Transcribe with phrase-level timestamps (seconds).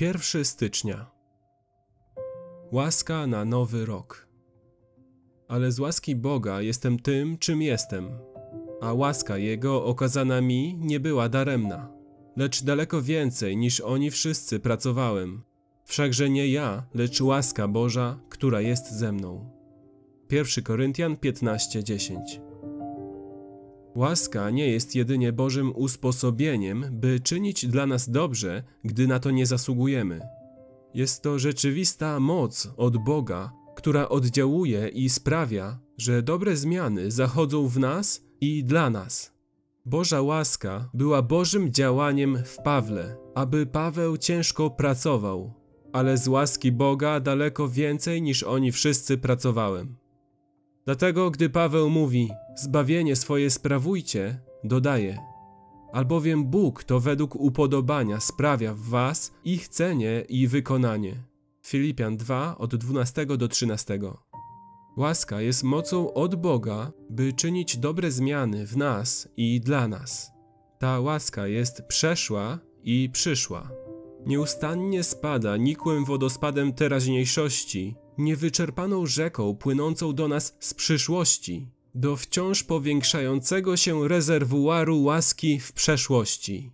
[0.00, 1.10] 1 stycznia.
[2.72, 4.28] Łaska na nowy rok.
[5.48, 8.08] Ale z łaski Boga jestem tym, czym jestem,
[8.80, 11.92] a łaska Jego okazana mi nie była daremna,
[12.36, 15.42] lecz daleko więcej niż oni wszyscy pracowałem.
[15.84, 19.50] Wszakże nie ja, lecz łaska Boża, która jest ze mną.
[20.30, 22.47] 1 Koryntian 15:10
[23.94, 29.46] Łaska nie jest jedynie Bożym usposobieniem, by czynić dla nas dobrze, gdy na to nie
[29.46, 30.20] zasługujemy.
[30.94, 37.78] Jest to rzeczywista moc od Boga, która oddziałuje i sprawia, że dobre zmiany zachodzą w
[37.78, 39.32] nas i dla nas.
[39.86, 45.54] Boża łaska była Bożym działaniem w Pawle, aby Paweł ciężko pracował,
[45.92, 49.96] ale z łaski Boga daleko więcej niż oni wszyscy pracowałem.
[50.88, 55.18] Dlatego, gdy Paweł mówi: Zbawienie swoje sprawujcie, dodaje:
[55.92, 61.22] Albowiem Bóg to według upodobania sprawia w was ich chcenie i wykonanie.
[61.66, 64.00] Filipian 2 od 12 do 13.
[64.96, 70.32] Łaska jest mocą od Boga, by czynić dobre zmiany w nas i dla nas.
[70.78, 73.70] Ta łaska jest przeszła i przyszła.
[74.26, 83.76] Nieustannie spada nikłym wodospadem teraźniejszości, niewyczerpaną rzeką płynącą do nas z przyszłości, do wciąż powiększającego
[83.76, 86.70] się rezerwuaru łaski w przeszłości.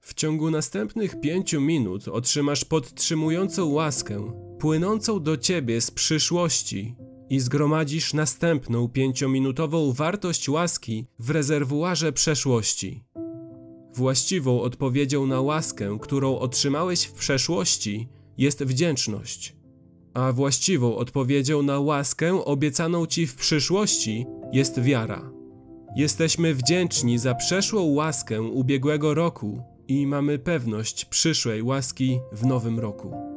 [0.00, 6.94] W ciągu następnych pięciu minut otrzymasz podtrzymującą łaskę, płynącą do ciebie z przyszłości
[7.30, 13.04] i zgromadzisz następną pięciominutową wartość łaski w rezerwuarze przeszłości.
[13.94, 18.08] Właściwą odpowiedzią na łaskę, którą otrzymałeś w przeszłości,
[18.38, 19.56] jest wdzięczność,
[20.14, 25.30] a właściwą odpowiedzią na łaskę obiecaną ci w przyszłości jest wiara.
[25.96, 33.33] Jesteśmy wdzięczni za przeszłą łaskę ubiegłego roku i mamy pewność przyszłej łaski w nowym roku.